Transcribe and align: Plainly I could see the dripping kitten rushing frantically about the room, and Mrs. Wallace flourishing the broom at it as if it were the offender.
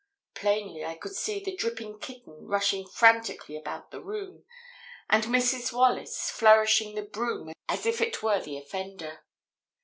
Plainly 0.33 0.83
I 0.83 0.95
could 0.95 1.15
see 1.15 1.43
the 1.43 1.55
dripping 1.55 1.99
kitten 1.99 2.47
rushing 2.47 2.87
frantically 2.87 3.55
about 3.55 3.91
the 3.91 4.01
room, 4.01 4.45
and 5.07 5.25
Mrs. 5.25 5.71
Wallace 5.71 6.31
flourishing 6.31 6.95
the 6.95 7.03
broom 7.03 7.49
at 7.49 7.55
it 7.55 7.57
as 7.69 7.85
if 7.85 8.01
it 8.01 8.23
were 8.23 8.41
the 8.41 8.57
offender. 8.57 9.23